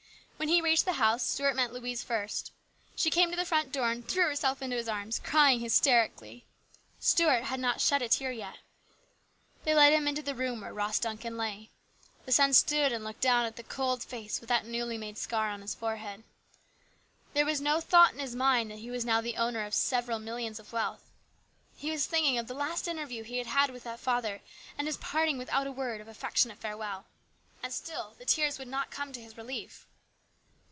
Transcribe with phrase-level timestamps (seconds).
[0.41, 2.51] When they reached the house, Stuart met Louise first.
[2.95, 6.45] She came to the front door and threw herself into his arms, crying hysterically.
[6.99, 8.57] Stuart had not shed a tear yet.
[9.65, 11.69] They led him into the room where Ross Duncan lay.
[12.25, 15.47] The son stood and looked down at the cold face with that newly made scar
[15.51, 16.23] on the forehead.
[17.35, 20.17] There was no thought in his mind that he was now the owner of several
[20.17, 21.11] millions of wealth.
[21.77, 24.41] He was thinking of the last interview he had with that father
[24.75, 27.05] and his parting without a word of affectionate fare well.
[27.61, 29.85] And still the tears would not come to his relief.